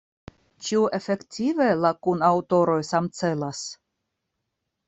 [0.67, 3.63] Ĉu efektive la kunaŭtoroj samcelas?